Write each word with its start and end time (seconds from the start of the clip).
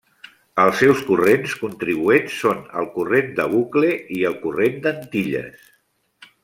Els 0.61 0.79
seus 0.83 1.03
corrents 1.09 1.53
contribuents 1.59 2.39
són 2.45 2.63
el 2.81 2.89
Corrent 2.97 3.31
de 3.41 3.47
Bucle 3.55 3.93
i 4.19 4.19
el 4.31 4.39
Corrent 4.47 4.85
d'Antilles. 4.87 5.67